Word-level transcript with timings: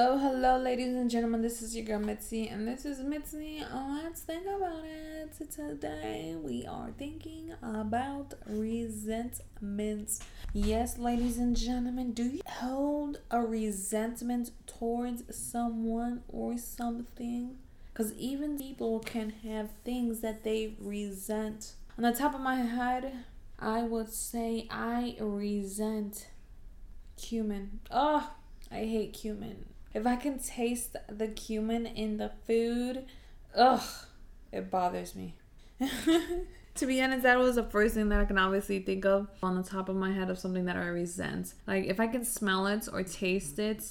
Hello, 0.00 0.16
hello, 0.16 0.58
ladies 0.58 0.94
and 0.94 1.10
gentlemen. 1.10 1.42
This 1.42 1.60
is 1.60 1.74
your 1.74 1.84
girl 1.84 1.98
Mitzi, 1.98 2.46
and 2.46 2.68
this 2.68 2.84
is 2.84 3.00
Mitzi. 3.00 3.64
Let's 3.74 4.20
think 4.20 4.46
about 4.46 4.84
it. 4.84 5.32
Today, 5.50 6.36
we 6.40 6.64
are 6.66 6.92
thinking 6.96 7.52
about 7.60 8.34
resentments. 8.46 10.20
Yes, 10.52 10.98
ladies 10.98 11.38
and 11.38 11.56
gentlemen, 11.56 12.12
do 12.12 12.22
you 12.22 12.42
hold 12.46 13.18
a 13.32 13.40
resentment 13.40 14.52
towards 14.68 15.36
someone 15.36 16.22
or 16.28 16.56
something? 16.58 17.56
Because 17.92 18.12
even 18.12 18.56
people 18.56 19.00
can 19.00 19.30
have 19.42 19.70
things 19.84 20.20
that 20.20 20.44
they 20.44 20.76
resent. 20.78 21.72
On 21.96 22.04
the 22.04 22.12
top 22.12 22.36
of 22.36 22.40
my 22.40 22.54
head, 22.54 23.12
I 23.58 23.82
would 23.82 24.12
say 24.12 24.68
I 24.70 25.16
resent 25.18 26.28
cumin. 27.16 27.80
Oh, 27.90 28.30
I 28.70 28.84
hate 28.84 29.12
cumin. 29.12 29.64
If 29.98 30.06
I 30.06 30.14
can 30.14 30.38
taste 30.38 30.94
the 31.08 31.26
cumin 31.26 31.84
in 31.84 32.18
the 32.18 32.30
food, 32.46 33.06
ugh, 33.52 33.82
it 34.52 34.70
bothers 34.70 35.16
me. 35.16 35.34
to 36.76 36.86
be 36.86 37.02
honest, 37.02 37.24
that 37.24 37.36
was 37.36 37.56
the 37.56 37.64
first 37.64 37.96
thing 37.96 38.08
that 38.10 38.20
I 38.20 38.24
can 38.24 38.38
obviously 38.38 38.78
think 38.78 39.04
of 39.04 39.26
on 39.42 39.56
the 39.56 39.68
top 39.68 39.88
of 39.88 39.96
my 39.96 40.12
head 40.12 40.30
of 40.30 40.38
something 40.38 40.66
that 40.66 40.76
I 40.76 40.86
resent. 40.86 41.54
Like 41.66 41.86
if 41.86 41.98
I 41.98 42.06
can 42.06 42.24
smell 42.24 42.68
it 42.68 42.88
or 42.92 43.02
taste 43.02 43.58
it, 43.58 43.82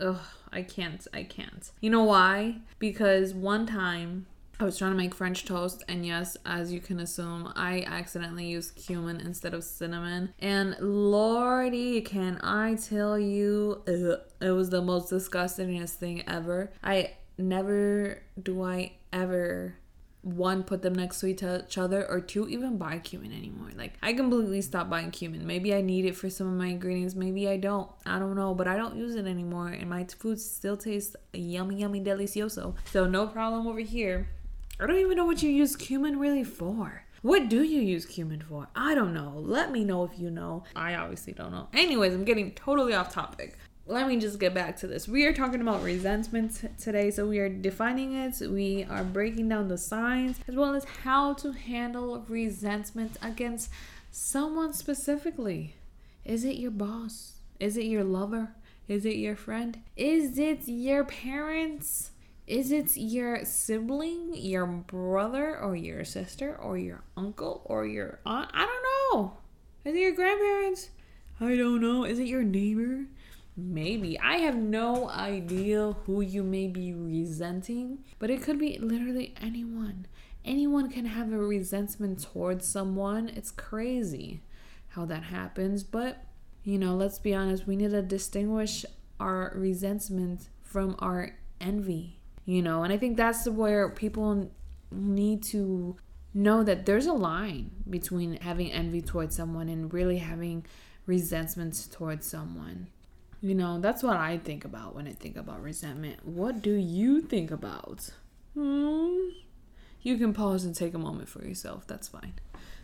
ugh, 0.00 0.22
I 0.50 0.62
can't. 0.62 1.06
I 1.12 1.24
can't. 1.24 1.70
You 1.82 1.90
know 1.90 2.04
why? 2.04 2.60
Because 2.78 3.34
one 3.34 3.66
time 3.66 4.24
I 4.60 4.64
was 4.64 4.78
trying 4.78 4.92
to 4.92 4.96
make 4.96 5.14
French 5.14 5.44
toast, 5.44 5.82
and 5.88 6.06
yes, 6.06 6.36
as 6.46 6.72
you 6.72 6.80
can 6.80 7.00
assume, 7.00 7.52
I 7.56 7.82
accidentally 7.82 8.46
used 8.46 8.76
cumin 8.76 9.20
instead 9.20 9.52
of 9.52 9.64
cinnamon. 9.64 10.32
And 10.38 10.76
lordy, 10.80 12.00
can 12.02 12.38
I 12.42 12.76
tell 12.76 13.18
you, 13.18 13.82
ugh, 13.88 14.20
it 14.40 14.50
was 14.50 14.70
the 14.70 14.80
most 14.80 15.10
disgustingest 15.10 15.98
thing 15.98 16.22
ever. 16.28 16.72
I 16.84 17.14
never 17.36 18.22
do 18.40 18.62
I 18.62 18.92
ever 19.12 19.74
one 20.22 20.62
put 20.62 20.80
them 20.80 20.94
next 20.94 21.20
to 21.20 21.26
each 21.26 21.42
other 21.76 22.06
or 22.08 22.18
two 22.18 22.48
even 22.48 22.78
buy 22.78 22.98
cumin 22.98 23.30
anymore. 23.30 23.68
Like 23.76 23.92
i 24.02 24.14
completely 24.14 24.62
stopped 24.62 24.88
buying 24.88 25.10
cumin. 25.10 25.46
Maybe 25.46 25.74
i 25.74 25.82
need 25.82 26.06
it 26.06 26.16
for 26.16 26.30
some 26.30 26.46
of 26.46 26.54
my 26.54 26.68
ingredients 26.68 27.14
maybe 27.14 27.46
i 27.46 27.58
don't. 27.58 27.90
I 28.06 28.18
don't 28.18 28.34
know 28.34 28.54
but 28.54 28.66
i 28.66 28.74
don't 28.74 28.96
use 28.96 29.16
it 29.16 29.26
anymore 29.26 29.68
and 29.68 29.90
my 29.90 30.04
food 30.04 30.40
still 30.40 30.78
tastes 30.78 31.14
yummy 31.34 31.76
yummy 31.76 32.00
delicioso. 32.00 32.74
So 32.90 33.06
no 33.06 33.26
problem 33.26 33.66
over 33.66 33.80
here 33.80 34.28
I 34.80 34.86
don't 34.86 34.98
even 34.98 35.16
know 35.16 35.24
what 35.24 35.42
you 35.42 35.50
use 35.50 35.76
cumin 35.76 36.18
really 36.18 36.42
for. 36.42 37.04
What 37.22 37.48
do 37.48 37.62
you 37.62 37.80
use 37.80 38.04
cumin 38.04 38.42
for? 38.48 38.66
I 38.74 38.94
don't 38.94 39.14
know. 39.14 39.34
Let 39.36 39.70
me 39.70 39.84
know 39.84 40.02
if 40.04 40.18
you 40.18 40.30
know. 40.30 40.64
I 40.74 40.96
obviously 40.96 41.32
don't 41.32 41.52
know. 41.52 41.68
Anyways, 41.72 42.12
I'm 42.12 42.24
getting 42.24 42.50
totally 42.52 42.92
off 42.92 43.12
topic. 43.12 43.56
Let 43.86 44.08
me 44.08 44.18
just 44.18 44.40
get 44.40 44.52
back 44.52 44.76
to 44.78 44.86
this. 44.86 45.06
We 45.06 45.26
are 45.26 45.32
talking 45.32 45.60
about 45.60 45.82
resentment 45.82 46.60
today, 46.78 47.10
so 47.12 47.26
we 47.26 47.38
are 47.38 47.48
defining 47.48 48.14
it. 48.14 48.34
We 48.40 48.84
are 48.90 49.04
breaking 49.04 49.48
down 49.48 49.68
the 49.68 49.78
signs 49.78 50.40
as 50.48 50.56
well 50.56 50.74
as 50.74 50.84
how 51.04 51.34
to 51.34 51.52
handle 51.52 52.24
resentment 52.28 53.16
against 53.22 53.70
someone 54.10 54.72
specifically. 54.72 55.76
Is 56.24 56.44
it 56.44 56.56
your 56.56 56.72
boss? 56.72 57.34
Is 57.60 57.76
it 57.76 57.84
your 57.84 58.04
lover? 58.04 58.54
Is 58.88 59.04
it 59.06 59.16
your 59.16 59.36
friend? 59.36 59.78
Is 59.96 60.36
it 60.38 60.66
your 60.66 61.04
parents? 61.04 62.10
Is 62.46 62.70
it 62.70 62.94
your 62.96 63.44
sibling, 63.46 64.34
your 64.34 64.66
brother, 64.66 65.58
or 65.58 65.74
your 65.74 66.04
sister, 66.04 66.54
or 66.54 66.76
your 66.76 67.02
uncle, 67.16 67.62
or 67.64 67.86
your 67.86 68.20
aunt? 68.26 68.50
I 68.52 68.66
don't 68.66 69.18
know. 69.18 69.38
Is 69.84 69.94
it 69.94 70.00
your 70.00 70.12
grandparents? 70.12 70.90
I 71.40 71.56
don't 71.56 71.80
know. 71.80 72.04
Is 72.04 72.18
it 72.18 72.26
your 72.26 72.42
neighbor? 72.42 73.06
Maybe. 73.56 74.18
I 74.20 74.38
have 74.38 74.56
no 74.56 75.08
idea 75.08 75.96
who 76.04 76.20
you 76.20 76.42
may 76.42 76.66
be 76.66 76.92
resenting, 76.92 78.04
but 78.18 78.28
it 78.28 78.42
could 78.42 78.58
be 78.58 78.78
literally 78.78 79.34
anyone. 79.40 80.06
Anyone 80.44 80.90
can 80.90 81.06
have 81.06 81.32
a 81.32 81.38
resentment 81.38 82.22
towards 82.22 82.68
someone. 82.68 83.30
It's 83.30 83.50
crazy 83.50 84.42
how 84.88 85.06
that 85.06 85.24
happens, 85.24 85.82
but 85.82 86.26
you 86.62 86.78
know, 86.78 86.94
let's 86.94 87.18
be 87.18 87.34
honest, 87.34 87.66
we 87.66 87.76
need 87.76 87.90
to 87.90 88.02
distinguish 88.02 88.84
our 89.18 89.52
resentment 89.54 90.48
from 90.62 90.96
our 90.98 91.36
envy 91.60 92.18
you 92.44 92.62
know? 92.62 92.82
And 92.82 92.92
i 92.92 92.96
think 92.96 93.16
that's 93.16 93.48
where 93.48 93.88
people 93.90 94.50
need 94.90 95.42
to 95.44 95.96
know 96.32 96.62
that 96.64 96.86
there's 96.86 97.06
a 97.06 97.12
line 97.12 97.70
between 97.88 98.36
having 98.40 98.72
envy 98.72 99.00
towards 99.00 99.36
someone 99.36 99.68
and 99.68 99.92
really 99.92 100.18
having 100.18 100.64
resentment 101.06 101.88
towards 101.92 102.26
someone. 102.26 102.88
You 103.40 103.54
know 103.54 103.78
that's 103.78 104.02
what 104.02 104.16
i 104.16 104.38
think 104.38 104.64
about 104.64 104.94
when 104.94 105.06
i 105.06 105.12
think 105.12 105.36
about 105.36 105.62
resentment. 105.62 106.24
What 106.24 106.62
do 106.62 106.72
you 106.72 107.20
think 107.20 107.50
about? 107.50 108.10
Hmm? 108.54 109.30
you 110.02 110.18
can 110.18 110.34
pause 110.34 110.64
and 110.64 110.74
take 110.74 110.92
a 110.94 110.98
moment 110.98 111.28
for 111.28 111.42
yourself. 111.42 111.86
That's 111.86 112.08
fine 112.08 112.34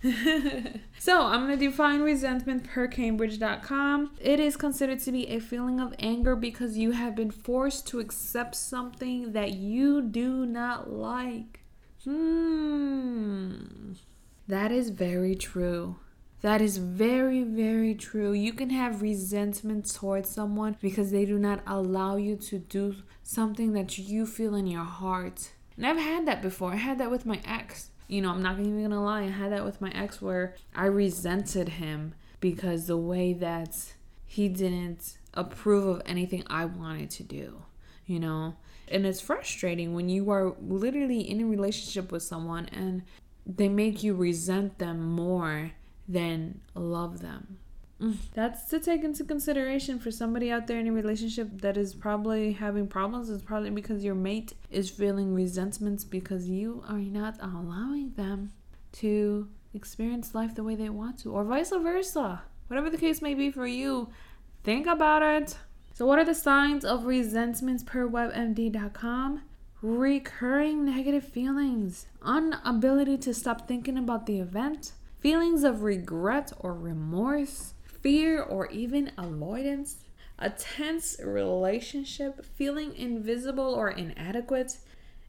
so 0.98 1.22
I'm 1.22 1.46
going 1.46 1.58
to 1.58 1.66
define 1.66 2.02
resentment 2.02 2.64
per 2.64 2.86
Cambridge.com. 2.86 4.12
It 4.20 4.38
is 4.38 4.56
considered 4.56 5.00
to 5.00 5.12
be 5.12 5.28
a 5.28 5.40
feeling 5.40 5.80
of 5.80 5.94
anger 5.98 6.36
because 6.36 6.78
you 6.78 6.92
have 6.92 7.16
been 7.16 7.30
forced 7.30 7.86
to 7.88 8.00
accept 8.00 8.54
something 8.54 9.32
that 9.32 9.54
you 9.54 10.02
do 10.02 10.46
not 10.46 10.90
like. 10.90 11.60
Hmm. 12.04 13.94
That 14.46 14.70
is 14.70 14.90
very 14.90 15.34
true. 15.34 15.96
That 16.40 16.60
is 16.60 16.78
very, 16.78 17.42
very 17.42 17.94
true. 17.94 18.32
You 18.32 18.52
can 18.52 18.70
have 18.70 19.02
resentment 19.02 19.92
towards 19.92 20.30
someone 20.30 20.76
because 20.80 21.10
they 21.10 21.24
do 21.24 21.38
not 21.38 21.62
allow 21.66 22.14
you 22.14 22.36
to 22.36 22.60
do 22.60 22.94
something 23.24 23.72
that 23.72 23.98
you 23.98 24.24
feel 24.24 24.54
in 24.54 24.68
your 24.68 24.84
heart. 24.84 25.50
And 25.76 25.84
I've 25.84 25.98
had 25.98 26.26
that 26.26 26.40
before. 26.40 26.72
I 26.72 26.76
had 26.76 26.98
that 26.98 27.10
with 27.10 27.26
my 27.26 27.40
ex 27.44 27.90
you 28.08 28.22
know, 28.22 28.30
I'm 28.30 28.42
not 28.42 28.58
even 28.58 28.82
gonna 28.82 29.02
lie, 29.02 29.22
I 29.22 29.28
had 29.28 29.52
that 29.52 29.64
with 29.64 29.80
my 29.80 29.90
ex 29.90 30.20
where 30.20 30.54
I 30.74 30.86
resented 30.86 31.68
him 31.68 32.14
because 32.40 32.86
the 32.86 32.96
way 32.96 33.32
that 33.34 33.92
he 34.26 34.48
didn't 34.48 35.18
approve 35.34 35.86
of 35.86 36.02
anything 36.06 36.42
I 36.48 36.64
wanted 36.64 37.10
to 37.10 37.22
do, 37.22 37.62
you 38.06 38.18
know? 38.18 38.56
And 38.90 39.06
it's 39.06 39.20
frustrating 39.20 39.94
when 39.94 40.08
you 40.08 40.30
are 40.30 40.54
literally 40.60 41.20
in 41.20 41.40
a 41.40 41.46
relationship 41.46 42.10
with 42.10 42.22
someone 42.22 42.66
and 42.66 43.02
they 43.46 43.68
make 43.68 44.02
you 44.02 44.14
resent 44.14 44.78
them 44.78 45.00
more 45.00 45.72
than 46.08 46.60
love 46.74 47.20
them. 47.20 47.58
Mm. 48.00 48.16
That's 48.32 48.64
to 48.66 48.78
take 48.78 49.02
into 49.02 49.24
consideration 49.24 49.98
for 49.98 50.10
somebody 50.10 50.52
out 50.52 50.66
there 50.68 50.78
in 50.78 50.86
a 50.86 50.92
relationship 50.92 51.48
that 51.62 51.76
is 51.76 51.94
probably 51.94 52.52
having 52.52 52.86
problems. 52.86 53.28
It's 53.28 53.42
probably 53.42 53.70
because 53.70 54.04
your 54.04 54.14
mate 54.14 54.52
is 54.70 54.88
feeling 54.88 55.34
resentments 55.34 56.04
because 56.04 56.48
you 56.48 56.84
are 56.88 56.98
not 56.98 57.36
allowing 57.42 58.12
them 58.12 58.52
to 58.92 59.48
experience 59.74 60.34
life 60.34 60.54
the 60.54 60.62
way 60.62 60.74
they 60.74 60.88
want 60.88 61.18
to, 61.20 61.32
or 61.32 61.44
vice 61.44 61.70
versa. 61.70 62.42
Whatever 62.68 62.90
the 62.90 62.98
case 62.98 63.20
may 63.20 63.34
be 63.34 63.50
for 63.50 63.66
you, 63.66 64.08
think 64.62 64.86
about 64.86 65.22
it. 65.22 65.56
So, 65.94 66.06
what 66.06 66.18
are 66.18 66.24
the 66.24 66.34
signs 66.34 66.84
of 66.84 67.06
resentments 67.06 67.82
per 67.82 68.08
WebMD.com? 68.08 69.42
Recurring 69.80 70.84
negative 70.84 71.24
feelings, 71.24 72.06
inability 72.24 73.16
to 73.18 73.34
stop 73.34 73.66
thinking 73.66 73.96
about 73.96 74.26
the 74.26 74.40
event, 74.40 74.92
feelings 75.20 75.62
of 75.64 75.82
regret 75.82 76.52
or 76.58 76.74
remorse, 76.74 77.74
fear 78.08 78.40
or 78.40 78.70
even 78.70 79.12
avoidance, 79.18 79.96
a 80.38 80.48
tense 80.48 81.20
relationship, 81.22 82.42
feeling 82.56 82.96
invisible 82.96 83.74
or 83.74 83.90
inadequate, 83.90 84.78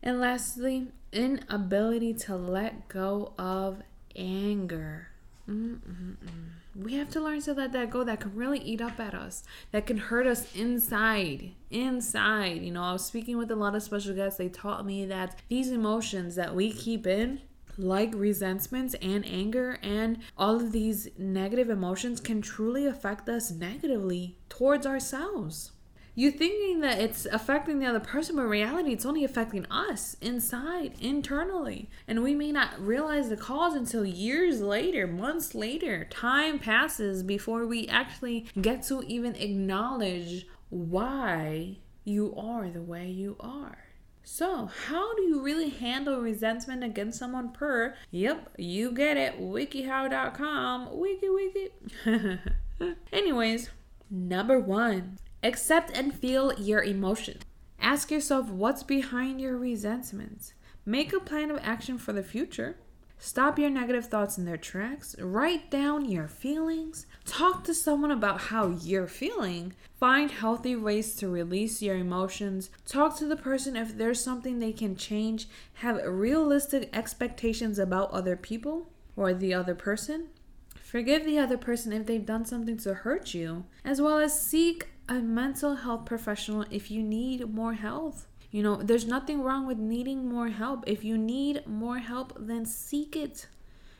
and 0.00 0.20
lastly, 0.20 0.86
inability 1.12 2.14
to 2.14 2.36
let 2.36 2.86
go 2.86 3.32
of 3.36 3.82
anger. 4.14 5.08
Mm-mm-mm. 5.50 6.50
We 6.76 6.94
have 6.94 7.10
to 7.10 7.20
learn 7.20 7.40
to 7.42 7.52
let 7.52 7.72
that 7.72 7.90
go. 7.90 8.04
That 8.04 8.20
can 8.20 8.36
really 8.36 8.60
eat 8.60 8.80
up 8.80 9.00
at 9.00 9.12
us. 9.12 9.42
That 9.72 9.84
can 9.84 9.96
hurt 9.96 10.28
us 10.28 10.54
inside. 10.54 11.50
Inside. 11.72 12.62
You 12.62 12.70
know, 12.70 12.84
I 12.84 12.92
was 12.92 13.04
speaking 13.04 13.38
with 13.38 13.50
a 13.50 13.56
lot 13.56 13.74
of 13.74 13.82
special 13.82 14.14
guests. 14.14 14.38
They 14.38 14.48
taught 14.48 14.86
me 14.86 15.04
that 15.06 15.40
these 15.48 15.72
emotions 15.72 16.36
that 16.36 16.54
we 16.54 16.70
keep 16.70 17.08
in, 17.08 17.40
like 17.78 18.12
resentments 18.14 18.94
and 19.00 19.24
anger 19.26 19.78
and 19.82 20.18
all 20.36 20.56
of 20.56 20.72
these 20.72 21.08
negative 21.16 21.70
emotions 21.70 22.20
can 22.20 22.42
truly 22.42 22.86
affect 22.86 23.28
us 23.28 23.50
negatively 23.50 24.36
towards 24.48 24.86
ourselves. 24.86 25.72
You 26.18 26.32
thinking 26.32 26.80
that 26.80 26.98
it's 26.98 27.26
affecting 27.26 27.78
the 27.78 27.86
other 27.86 28.00
person, 28.00 28.34
but 28.34 28.48
reality 28.48 28.92
it's 28.92 29.06
only 29.06 29.22
affecting 29.22 29.64
us 29.66 30.16
inside, 30.20 30.94
internally. 31.00 31.88
And 32.08 32.24
we 32.24 32.34
may 32.34 32.50
not 32.50 32.84
realize 32.84 33.28
the 33.28 33.36
cause 33.36 33.74
until 33.74 34.04
years 34.04 34.60
later, 34.60 35.06
months 35.06 35.54
later. 35.54 36.08
Time 36.10 36.58
passes 36.58 37.22
before 37.22 37.66
we 37.66 37.86
actually 37.86 38.46
get 38.60 38.82
to 38.88 39.02
even 39.02 39.36
acknowledge 39.36 40.48
why 40.70 41.76
you 42.02 42.34
are 42.36 42.68
the 42.68 42.82
way 42.82 43.08
you 43.08 43.36
are. 43.38 43.87
So, 44.30 44.66
how 44.66 45.16
do 45.16 45.22
you 45.22 45.40
really 45.40 45.70
handle 45.70 46.20
resentment 46.20 46.84
against 46.84 47.18
someone 47.18 47.50
per, 47.50 47.94
yep, 48.10 48.50
you 48.58 48.92
get 48.92 49.16
it, 49.16 49.40
wikihow.com, 49.40 50.90
wiki 50.92 51.28
wiki. 51.30 51.70
Anyways, 53.12 53.70
number 54.10 54.60
one, 54.60 55.18
Accept 55.42 55.96
and 55.96 56.12
feel 56.12 56.52
your 56.54 56.82
emotions. 56.82 57.42
Ask 57.80 58.10
yourself 58.10 58.50
what's 58.50 58.82
behind 58.82 59.40
your 59.40 59.56
resentments. 59.56 60.52
Make 60.84 61.12
a 61.12 61.20
plan 61.20 61.52
of 61.52 61.60
action 61.62 61.96
for 61.96 62.12
the 62.12 62.24
future. 62.24 62.76
Stop 63.20 63.58
your 63.58 63.68
negative 63.68 64.06
thoughts 64.06 64.38
in 64.38 64.44
their 64.44 64.56
tracks. 64.56 65.16
Write 65.18 65.70
down 65.70 66.08
your 66.08 66.28
feelings. 66.28 67.06
Talk 67.26 67.64
to 67.64 67.74
someone 67.74 68.12
about 68.12 68.42
how 68.42 68.68
you're 68.68 69.08
feeling. 69.08 69.74
Find 69.98 70.30
healthy 70.30 70.76
ways 70.76 71.16
to 71.16 71.28
release 71.28 71.82
your 71.82 71.96
emotions. 71.96 72.70
Talk 72.86 73.18
to 73.18 73.26
the 73.26 73.36
person 73.36 73.76
if 73.76 73.98
there's 73.98 74.22
something 74.22 74.58
they 74.58 74.72
can 74.72 74.94
change. 74.94 75.48
Have 75.74 76.00
realistic 76.04 76.88
expectations 76.96 77.78
about 77.78 78.12
other 78.12 78.36
people 78.36 78.88
or 79.16 79.34
the 79.34 79.52
other 79.52 79.74
person. 79.74 80.28
Forgive 80.76 81.24
the 81.24 81.38
other 81.38 81.58
person 81.58 81.92
if 81.92 82.06
they've 82.06 82.24
done 82.24 82.46
something 82.46 82.78
to 82.78 82.94
hurt 82.94 83.34
you, 83.34 83.64
as 83.84 84.00
well 84.00 84.18
as 84.18 84.40
seek 84.40 84.88
a 85.08 85.14
mental 85.14 85.74
health 85.74 86.06
professional 86.06 86.64
if 86.70 86.90
you 86.90 87.02
need 87.02 87.52
more 87.52 87.74
help. 87.74 88.16
You 88.50 88.62
know, 88.62 88.76
there's 88.76 89.06
nothing 89.06 89.42
wrong 89.42 89.66
with 89.66 89.78
needing 89.78 90.28
more 90.28 90.48
help. 90.48 90.84
If 90.86 91.04
you 91.04 91.18
need 91.18 91.66
more 91.66 91.98
help, 91.98 92.32
then 92.38 92.64
seek 92.64 93.14
it. 93.14 93.46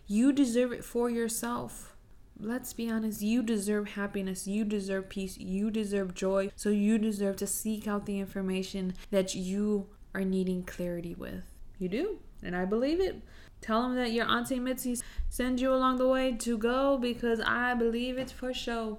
You 0.06 0.32
deserve 0.32 0.72
it 0.72 0.84
for 0.84 1.10
yourself. 1.10 1.94
Let's 2.40 2.72
be 2.72 2.88
honest, 2.88 3.20
you 3.20 3.42
deserve 3.42 3.88
happiness, 3.90 4.46
you 4.46 4.64
deserve 4.64 5.08
peace, 5.08 5.36
you 5.36 5.70
deserve 5.70 6.14
joy. 6.14 6.50
So 6.54 6.70
you 6.70 6.96
deserve 6.96 7.36
to 7.36 7.46
seek 7.46 7.88
out 7.88 8.06
the 8.06 8.20
information 8.20 8.94
that 9.10 9.34
you 9.34 9.88
are 10.14 10.24
needing 10.24 10.62
clarity 10.62 11.14
with. 11.14 11.42
You 11.78 11.88
do, 11.88 12.18
and 12.42 12.56
I 12.56 12.64
believe 12.64 13.00
it. 13.00 13.22
Tell 13.60 13.82
them 13.82 13.96
that 13.96 14.12
your 14.12 14.26
Auntie 14.26 14.60
Mitzi 14.60 14.98
sends 15.28 15.60
you 15.60 15.74
along 15.74 15.96
the 15.96 16.08
way 16.08 16.32
to 16.36 16.56
go 16.56 16.96
because 16.96 17.40
I 17.40 17.74
believe 17.74 18.16
it 18.16 18.30
for 18.30 18.54
sure. 18.54 18.98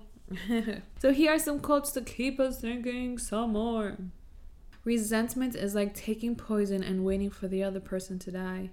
so 0.99 1.13
here 1.13 1.33
are 1.33 1.39
some 1.39 1.59
quotes 1.59 1.91
to 1.93 2.01
keep 2.01 2.39
us 2.39 2.59
thinking 2.59 3.17
some 3.17 3.53
more. 3.53 3.97
Resentment 4.83 5.55
is 5.55 5.75
like 5.75 5.93
taking 5.93 6.35
poison 6.35 6.83
and 6.83 7.03
waiting 7.03 7.29
for 7.29 7.47
the 7.47 7.63
other 7.63 7.79
person 7.79 8.17
to 8.19 8.31
die. 8.31 8.69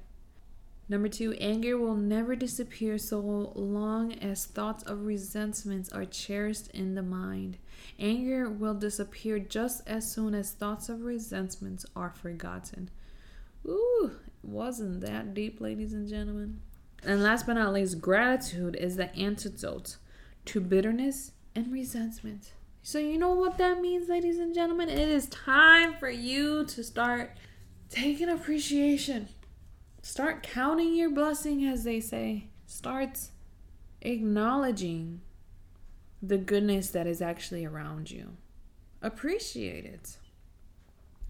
Number 0.88 1.08
two, 1.08 1.32
anger 1.40 1.76
will 1.76 1.96
never 1.96 2.36
disappear 2.36 2.96
so 2.96 3.18
long 3.56 4.12
as 4.14 4.46
thoughts 4.46 4.84
of 4.84 5.04
resentment 5.04 5.88
are 5.92 6.04
cherished 6.04 6.68
in 6.68 6.94
the 6.94 7.02
mind. 7.02 7.58
Anger 7.98 8.48
will 8.48 8.74
disappear 8.74 9.40
just 9.40 9.82
as 9.88 10.10
soon 10.10 10.32
as 10.32 10.52
thoughts 10.52 10.88
of 10.88 11.02
resentment 11.02 11.84
are 11.96 12.10
forgotten. 12.10 12.88
Ooh, 13.66 14.12
wasn't 14.44 15.00
that 15.00 15.34
deep, 15.34 15.60
ladies 15.60 15.92
and 15.92 16.08
gentlemen? 16.08 16.60
And 17.02 17.20
last 17.20 17.46
but 17.46 17.54
not 17.54 17.72
least, 17.72 18.00
gratitude 18.00 18.76
is 18.76 18.94
the 18.94 19.14
antidote 19.16 19.96
to 20.44 20.60
bitterness 20.60 21.32
and 21.56 21.72
resentment. 21.72 22.52
So, 22.86 23.00
you 23.00 23.18
know 23.18 23.34
what 23.34 23.58
that 23.58 23.80
means, 23.80 24.08
ladies 24.08 24.38
and 24.38 24.54
gentlemen? 24.54 24.88
It 24.88 25.08
is 25.08 25.26
time 25.26 25.94
for 25.94 26.08
you 26.08 26.64
to 26.66 26.84
start 26.84 27.36
taking 27.88 28.28
appreciation. 28.28 29.28
Start 30.02 30.44
counting 30.44 30.94
your 30.94 31.10
blessing, 31.10 31.66
as 31.66 31.82
they 31.82 31.98
say. 31.98 32.46
Start 32.64 33.18
acknowledging 34.02 35.20
the 36.22 36.38
goodness 36.38 36.90
that 36.90 37.08
is 37.08 37.20
actually 37.20 37.64
around 37.64 38.08
you. 38.12 38.36
Appreciate 39.02 39.84
it. 39.84 40.18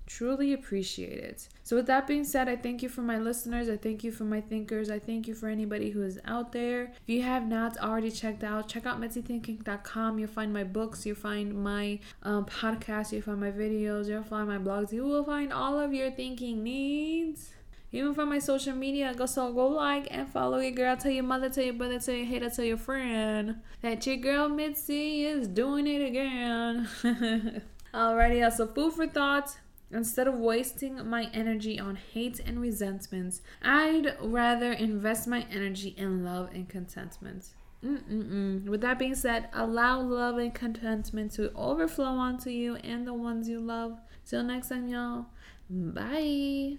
Truly 0.07 0.53
appreciate 0.53 1.19
it. 1.19 1.49
So, 1.65 1.75
with 1.75 1.87
that 1.87 2.07
being 2.07 2.23
said, 2.23 2.49
I 2.49 2.55
thank 2.55 2.81
you 2.81 2.89
for 2.89 3.03
my 3.03 3.19
listeners. 3.19 3.69
I 3.69 3.77
thank 3.77 4.05
you 4.05 4.13
for 4.13 4.23
my 4.23 4.41
thinkers. 4.41 4.89
I 4.89 5.01
thank 5.01 5.27
you 5.27 5.35
for 5.35 5.49
anybody 5.49 5.91
who 5.91 6.03
is 6.03 6.21
out 6.25 6.53
there. 6.53 6.85
If 6.85 7.09
you 7.09 7.23
have 7.23 7.47
not 7.49 7.77
already 7.79 8.13
checked 8.13 8.45
out, 8.45 8.69
check 8.69 8.87
out 8.87 9.01
MitziThinking.com. 9.01 10.19
You'll 10.21 10.29
find 10.29 10.53
my 10.53 10.63
books, 10.63 11.05
you'll 11.05 11.17
find 11.17 11.55
my 11.55 11.99
um, 12.23 12.45
podcast, 12.47 13.11
you'll 13.11 13.23
find 13.23 13.41
my 13.41 13.51
videos, 13.51 14.07
you'll 14.07 14.23
find 14.23 14.47
my 14.47 14.59
blogs. 14.59 14.93
You 14.93 15.05
will 15.05 15.25
find 15.25 15.53
all 15.53 15.79
of 15.79 15.93
your 15.93 16.13
thinking 16.13 16.63
needs. 16.63 17.51
Even 17.91 18.15
from 18.15 18.29
my 18.29 18.39
social 18.39 18.75
media, 18.75 19.13
go 19.15 19.27
so 19.27 19.53
go 19.53 19.67
like 19.67 20.07
and 20.11 20.29
follow 20.29 20.59
your 20.59 20.73
girl. 20.73 20.97
Tell 20.97 21.11
your 21.11 21.25
mother, 21.25 21.49
tell 21.49 21.65
your 21.65 21.75
brother, 21.75 21.99
tell 21.99 22.15
your 22.15 22.27
hater, 22.27 22.51
tell 22.51 22.65
your 22.65 22.77
friend 22.77 23.57
that 23.81 24.07
your 24.07 24.17
girl 24.17 24.49
Mitzi 24.49 25.25
is 25.25 25.49
doing 25.49 25.87
it 25.87 26.03
again. 26.03 26.89
Alrighty, 27.95 28.53
so 28.53 28.67
food 28.67 28.93
for 28.93 29.07
thought. 29.07 29.57
Instead 29.91 30.27
of 30.27 30.35
wasting 30.35 31.09
my 31.09 31.31
energy 31.33 31.79
on 31.79 31.97
hate 31.97 32.41
and 32.41 32.61
resentments, 32.61 33.41
I'd 33.63 34.17
rather 34.21 34.73
invest 34.73 35.29
my 35.29 35.47
energy 35.51 35.95
in 35.97 36.25
love 36.25 36.51
and 36.53 36.69
contentment. 36.69 37.55
Mm-mm-mm. 37.85 38.65
With 38.65 38.81
that 38.81 38.99
being 38.99 39.15
said, 39.15 39.49
allow 39.53 40.01
love 40.01 40.39
and 40.39 40.53
contentment 40.53 41.33
to 41.33 41.53
overflow 41.55 42.07
onto 42.07 42.51
you 42.51 42.77
and 42.77 43.07
the 43.07 43.15
ones 43.15 43.49
you 43.49 43.61
love. 43.61 43.99
Till 44.29 44.43
next 44.43 44.71
time, 44.71 44.89
y'all. 44.89 45.27
Bye. 45.71 46.79